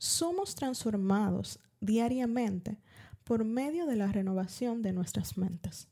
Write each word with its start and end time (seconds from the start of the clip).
somos 0.00 0.54
transformados 0.54 1.60
diariamente 1.80 2.78
por 3.22 3.44
medio 3.44 3.84
de 3.84 3.96
la 3.96 4.06
renovación 4.06 4.80
de 4.80 4.94
nuestras 4.94 5.36
mentes. 5.36 5.88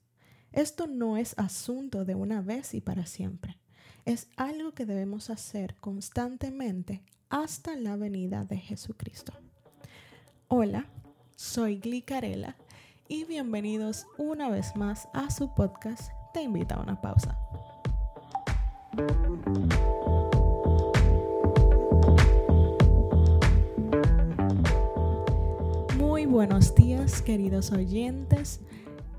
Esto 0.50 0.86
no 0.86 1.18
es 1.18 1.34
asunto 1.38 2.06
de 2.06 2.14
una 2.14 2.40
vez 2.40 2.72
y 2.72 2.80
para 2.80 3.04
siempre. 3.04 3.58
Es 4.06 4.28
algo 4.36 4.72
que 4.72 4.86
debemos 4.86 5.28
hacer 5.28 5.76
constantemente 5.76 7.02
hasta 7.28 7.76
la 7.76 7.96
venida 7.96 8.44
de 8.44 8.56
Jesucristo. 8.56 9.34
Hola, 10.48 10.86
soy 11.36 11.78
Glicarela 11.78 12.56
y 13.08 13.24
bienvenidos 13.24 14.06
una 14.16 14.48
vez 14.48 14.74
más 14.74 15.06
a 15.12 15.30
su 15.30 15.54
podcast 15.54 16.10
Te 16.32 16.40
invita 16.40 16.76
a 16.76 16.80
una 16.80 16.98
pausa. 16.98 17.38
Buenos 26.28 26.74
días 26.74 27.22
queridos 27.22 27.72
oyentes. 27.72 28.60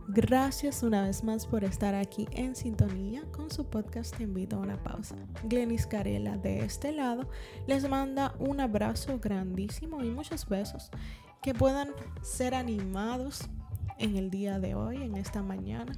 Gracias 0.10 0.84
una 0.84 1.02
vez 1.02 1.24
más 1.24 1.48
por 1.48 1.64
estar 1.64 1.96
aquí 1.96 2.28
en 2.32 2.56
sintonía 2.56 3.24
con 3.32 3.50
su 3.50 3.66
podcast 3.66 4.20
invito 4.22 4.58
a 4.58 4.60
una 4.60 4.84
pausa. 4.84 5.16
Glenis 5.46 5.88
Carela 5.88 6.38
de 6.38 6.60
este 6.60 6.92
lado 6.92 7.28
les 7.66 7.90
manda 7.90 8.36
un 8.38 8.60
abrazo 8.60 9.18
grandísimo 9.18 10.04
y 10.04 10.12
muchos 10.12 10.48
besos 10.48 10.92
que 11.42 11.56
puedan 11.56 11.90
ser 12.22 12.54
animados 12.54 13.50
en 13.98 14.16
el 14.16 14.30
día 14.30 14.60
de 14.60 14.76
hoy, 14.76 15.02
en 15.02 15.16
esta 15.16 15.42
mañana, 15.42 15.94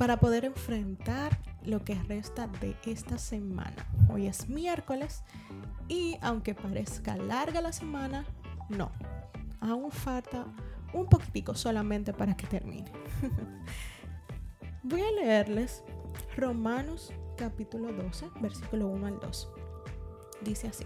para 0.00 0.18
poder 0.18 0.44
enfrentar 0.44 1.38
lo 1.62 1.84
que 1.84 1.94
resta 1.94 2.48
de 2.60 2.74
esta 2.84 3.18
semana. 3.18 3.86
Hoy 4.12 4.26
es 4.26 4.48
miércoles 4.48 5.22
y 5.86 6.18
aunque 6.22 6.56
parezca 6.56 7.16
larga 7.16 7.60
la 7.60 7.72
semana, 7.72 8.26
no. 8.68 8.90
Aún 9.60 9.90
falta 9.90 10.46
un 10.92 11.06
poquitico 11.06 11.54
solamente 11.54 12.12
para 12.12 12.36
que 12.36 12.46
termine. 12.46 12.90
Voy 14.82 15.00
a 15.00 15.10
leerles 15.12 15.82
Romanos 16.36 17.12
capítulo 17.36 17.92
12, 17.92 18.30
versículo 18.40 18.86
1 18.88 19.06
al 19.06 19.20
2. 19.20 19.48
Dice 20.42 20.68
así. 20.68 20.84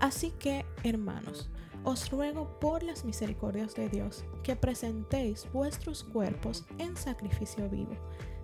Así 0.00 0.32
que, 0.32 0.64
hermanos, 0.82 1.50
os 1.84 2.10
ruego 2.10 2.58
por 2.60 2.82
las 2.82 3.04
misericordias 3.04 3.74
de 3.74 3.88
Dios 3.88 4.24
que 4.42 4.56
presentéis 4.56 5.46
vuestros 5.52 6.04
cuerpos 6.04 6.64
en 6.78 6.96
sacrificio 6.96 7.68
vivo 7.68 7.96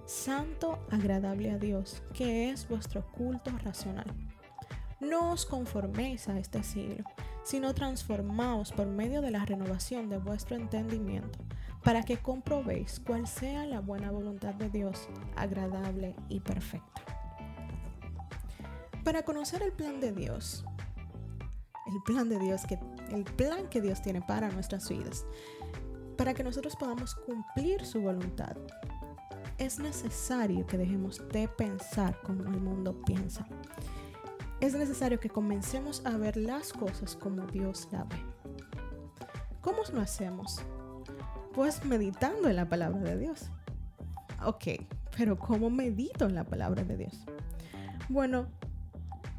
santo, 0.07 0.79
agradable 0.91 1.51
a 1.51 1.59
Dios, 1.59 2.03
que 2.15 2.51
es 2.51 2.69
vuestro 2.69 3.05
culto 3.13 3.51
racional. 3.63 4.07
No 5.01 5.33
os 5.33 5.45
conforméis 5.45 6.29
a 6.29 6.39
este 6.39 6.63
siglo, 6.63 7.05
sino 7.47 7.73
transformaos 7.75 8.73
por 8.73 8.89
medio 8.89 9.23
de 9.23 9.31
la 9.31 9.45
renovación 9.45 10.09
de 10.09 10.19
vuestro 10.19 10.57
entendimiento, 10.57 11.39
para 11.85 12.03
que 12.03 12.17
comprobéis 12.17 13.01
cuál 13.07 13.29
sea 13.29 13.65
la 13.67 13.79
buena 13.79 14.11
voluntad 14.11 14.53
de 14.55 14.69
Dios, 14.69 15.09
agradable 15.37 16.17
y 16.29 16.41
perfecta. 16.41 17.03
Para 19.05 19.23
conocer 19.23 19.63
el 19.63 19.71
plan 19.71 20.01
de 20.01 20.11
Dios, 20.11 20.65
el 21.87 22.03
plan 22.05 22.29
de 22.29 22.41
Dios 22.41 22.63
que 22.67 22.81
el 23.13 23.23
plan 23.23 23.69
que 23.69 23.81
Dios 23.81 24.03
tiene 24.03 24.21
para 24.23 24.51
nuestras 24.51 24.89
vidas, 24.89 25.25
para 26.17 26.35
que 26.35 26.43
nosotros 26.43 26.75
podamos 26.75 27.15
cumplir 27.15 27.87
su 27.87 28.01
voluntad, 28.01 28.57
es 29.59 29.79
necesario 29.79 30.67
que 30.67 30.79
dejemos 30.79 31.23
de 31.29 31.47
pensar 31.47 32.21
como 32.23 32.43
el 32.43 32.61
mundo 32.61 33.01
piensa. 33.07 33.47
Es 34.61 34.75
necesario 34.75 35.21
que 35.21 35.29
comencemos 35.29 36.05
a 36.07 36.17
ver 36.17 36.37
las 36.37 36.73
cosas 36.73 37.15
como 37.15 37.47
Dios 37.47 37.89
la 37.93 38.05
ve. 38.05 38.17
¿Cómo 39.61 39.79
lo 39.93 40.01
hacemos? 40.01 40.61
Pues 41.53 41.85
meditando 41.85 42.49
en 42.49 42.57
la 42.57 42.69
palabra 42.69 43.01
de 43.01 43.19
Dios. 43.19 43.51
Ok, 44.45 44.65
pero 45.17 45.39
¿cómo 45.39 45.69
medito 45.69 46.27
en 46.27 46.35
la 46.35 46.45
palabra 46.45 46.85
de 46.85 46.97
Dios? 46.97 47.27
Bueno, 48.09 48.47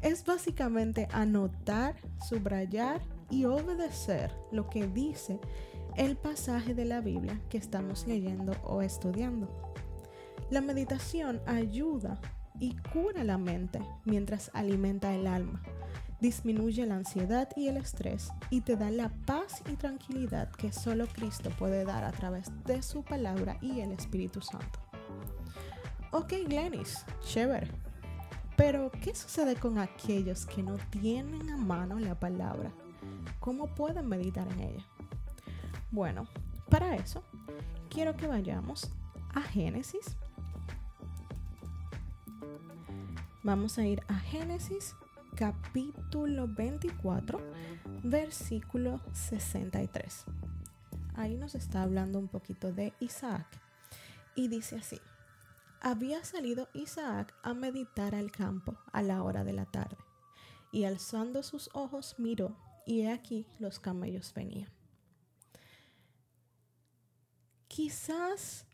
es 0.02 0.24
básicamente 0.24 1.08
anotar, 1.12 1.96
subrayar 2.28 3.00
y 3.30 3.44
obedecer 3.44 4.32
lo 4.52 4.68
que 4.68 4.86
dice 4.86 5.40
el 5.96 6.16
pasaje 6.16 6.74
de 6.74 6.84
la 6.84 7.00
Biblia 7.00 7.40
que 7.48 7.58
estamos 7.58 8.06
leyendo 8.06 8.52
o 8.62 8.82
estudiando. 8.82 9.48
La 10.50 10.60
meditación 10.60 11.40
ayuda 11.46 12.20
y 12.60 12.76
cura 12.92 13.24
la 13.24 13.38
mente 13.38 13.80
mientras 14.04 14.50
alimenta 14.54 15.14
el 15.14 15.26
alma, 15.26 15.62
disminuye 16.20 16.84
la 16.86 16.96
ansiedad 16.96 17.48
y 17.56 17.68
el 17.68 17.76
estrés 17.76 18.30
y 18.50 18.60
te 18.62 18.76
da 18.76 18.90
la 18.90 19.10
paz 19.26 19.62
y 19.70 19.76
tranquilidad 19.76 20.50
que 20.50 20.72
solo 20.72 21.06
Cristo 21.06 21.50
puede 21.58 21.84
dar 21.84 22.04
a 22.04 22.12
través 22.12 22.50
de 22.64 22.82
su 22.82 23.04
palabra 23.04 23.58
y 23.60 23.80
el 23.80 23.92
Espíritu 23.92 24.40
Santo. 24.40 24.80
Ok, 26.10 26.32
Glenis, 26.46 27.04
chévere. 27.20 27.68
Pero, 28.56 28.90
¿qué 28.90 29.14
sucede 29.14 29.54
con 29.54 29.78
aquellos 29.78 30.46
que 30.46 30.62
no 30.62 30.76
tienen 30.90 31.48
a 31.50 31.56
mano 31.56 31.98
la 32.00 32.18
palabra? 32.18 32.72
¿Cómo 33.38 33.72
pueden 33.74 34.08
meditar 34.08 34.48
en 34.48 34.60
ella? 34.60 34.86
Bueno, 35.92 36.26
para 36.68 36.96
eso, 36.96 37.22
quiero 37.88 38.16
que 38.16 38.26
vayamos 38.26 38.90
a 39.34 39.42
Génesis 39.42 40.16
Vamos 43.42 43.78
a 43.78 43.86
ir 43.86 44.02
a 44.08 44.14
Génesis 44.14 44.94
capítulo 45.34 46.48
24, 46.48 47.40
versículo 48.02 49.00
63. 49.12 50.24
Ahí 51.14 51.36
nos 51.36 51.54
está 51.54 51.82
hablando 51.82 52.18
un 52.18 52.28
poquito 52.28 52.72
de 52.72 52.92
Isaac. 53.00 53.46
Y 54.34 54.48
dice 54.48 54.76
así, 54.76 55.00
había 55.80 56.24
salido 56.24 56.68
Isaac 56.74 57.34
a 57.42 57.54
meditar 57.54 58.14
al 58.14 58.30
campo 58.30 58.76
a 58.92 59.02
la 59.02 59.22
hora 59.22 59.44
de 59.44 59.52
la 59.52 59.64
tarde, 59.64 59.96
y 60.72 60.84
alzando 60.84 61.42
sus 61.42 61.70
ojos 61.72 62.16
miró, 62.18 62.56
y 62.86 63.02
he 63.02 63.12
aquí 63.12 63.46
los 63.58 63.78
camellos 63.78 64.34
venían. 64.34 64.70
Quizás 67.68 68.66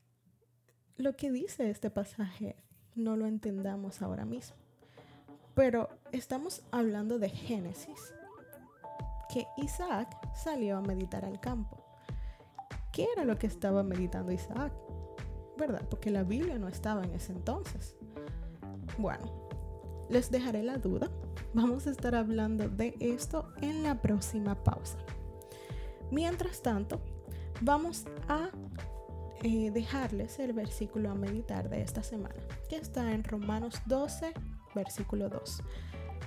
lo 0.97 1.15
que 1.17 1.31
dice 1.31 1.69
este 1.71 1.91
pasaje 1.91 2.57
no 2.95 3.17
lo 3.17 3.27
entendamos 3.27 4.03
ahora 4.03 4.25
mismo. 4.25 4.57
Pero 5.55 5.89
estamos 6.13 6.63
hablando 6.73 7.19
de 7.19 7.29
Génesis, 7.29 8.15
que 9.33 9.47
Isaac 9.57 10.17
salió 10.35 10.79
a 10.79 10.83
meditar 10.83 11.25
al 11.25 11.41
campo. 11.41 11.85
¿Qué 12.93 13.07
era 13.13 13.25
lo 13.25 13.39
que 13.39 13.47
estaba 13.47 13.83
meditando 13.83 14.33
Isaac? 14.33 14.73
¿Verdad? 15.57 15.83
Porque 15.89 16.11
la 16.11 16.25
Biblia 16.25 16.59
no 16.59 16.69
estaba 16.69 17.05
en 17.05 17.13
ese 17.15 17.33
entonces. 17.33 17.97
Bueno, 18.99 19.49
les 20.09 20.31
dejaré 20.31 20.63
la 20.63 20.79
duda. 20.79 21.11
Vamos 21.55 21.87
a 21.87 21.91
estar 21.91 22.15
hablando 22.15 22.69
de 22.69 22.97
esto 23.01 23.53
en 23.61 23.83
la 23.83 24.01
próxima 24.01 24.63
pausa. 24.63 24.99
Mientras 26.11 26.63
tanto, 26.63 27.01
vamos 27.61 28.07
a 28.29 28.51
eh, 29.43 29.71
dejarles 29.71 30.39
el 30.39 30.53
versículo 30.53 31.11
a 31.11 31.15
meditar 31.15 31.69
de 31.69 31.83
esta 31.83 32.03
semana, 32.03 32.35
que 32.69 32.77
está 32.77 33.13
en 33.13 33.25
Romanos 33.25 33.83
12, 33.87 34.33
versículo 34.75 35.29
2. 35.29 35.63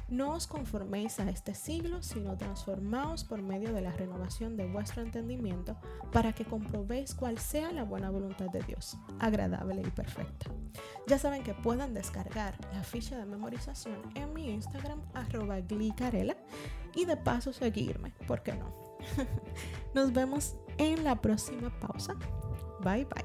No 0.10 0.36
os 0.36 0.48
conforméis 0.48 1.20
a 1.20 1.30
este 1.30 1.54
siglo, 1.54 2.02
sino 2.02 2.38
transformaos 2.38 3.26
por 3.26 3.42
medio 3.42 3.74
de 3.74 3.82
la 3.82 3.92
renovación 3.92 4.56
de 4.56 4.66
vuestro 4.66 5.02
entendimiento, 5.02 5.76
para 6.14 6.32
que 6.32 6.46
comprobéis 6.46 7.14
cuál 7.14 7.38
sea 7.38 7.74
la 7.74 7.84
buena 7.84 8.10
voluntad 8.10 8.50
de 8.50 8.62
Dios, 8.62 8.98
agradable 9.20 9.82
y 9.82 9.90
perfecta. 9.90 10.50
Ya 11.08 11.20
saben 11.20 11.44
que 11.44 11.54
pueden 11.54 11.94
descargar 11.94 12.56
la 12.72 12.84
ficha 12.84 13.18
de 13.18 13.26
memorización 13.26 13.98
en 14.16 14.32
mi 14.34 14.50
Instagram, 14.50 15.02
arroba 15.14 15.60
glicarela, 15.60 16.38
y 16.96 17.04
de 17.04 17.18
paso 17.18 17.52
seguirme, 17.52 18.14
¿por 18.28 18.44
qué 18.44 18.54
no? 18.54 18.74
Nos 19.94 20.14
vemos 20.14 20.56
en 20.78 21.04
la 21.04 21.22
próxima 21.22 21.70
pausa 21.82 22.16
Bye 22.82 23.06
bye. 23.06 23.24